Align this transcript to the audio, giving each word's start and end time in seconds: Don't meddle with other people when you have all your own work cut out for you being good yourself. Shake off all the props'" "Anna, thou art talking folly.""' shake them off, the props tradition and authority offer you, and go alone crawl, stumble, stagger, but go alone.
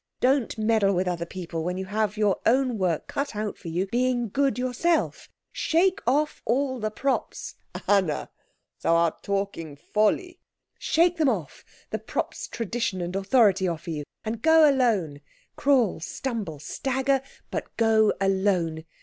Don't 0.19 0.57
meddle 0.57 0.95
with 0.95 1.07
other 1.07 1.27
people 1.27 1.63
when 1.63 1.77
you 1.77 1.85
have 1.85 2.17
all 2.17 2.19
your 2.19 2.39
own 2.47 2.79
work 2.79 3.05
cut 3.07 3.35
out 3.35 3.55
for 3.59 3.67
you 3.67 3.85
being 3.85 4.29
good 4.29 4.57
yourself. 4.57 5.29
Shake 5.51 5.99
off 6.07 6.41
all 6.43 6.79
the 6.79 6.89
props'" 6.89 7.53
"Anna, 7.87 8.31
thou 8.81 8.95
art 8.95 9.21
talking 9.21 9.75
folly.""' 9.75 10.39
shake 10.79 11.17
them 11.17 11.29
off, 11.29 11.63
the 11.91 11.99
props 11.99 12.47
tradition 12.47 12.99
and 12.99 13.15
authority 13.15 13.67
offer 13.67 13.91
you, 13.91 14.03
and 14.23 14.41
go 14.41 14.67
alone 14.67 15.21
crawl, 15.55 15.99
stumble, 15.99 16.57
stagger, 16.57 17.21
but 17.51 17.77
go 17.77 18.11
alone. 18.19 18.85